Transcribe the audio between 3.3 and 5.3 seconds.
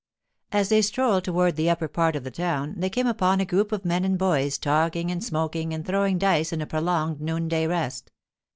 a group of men and boys talking and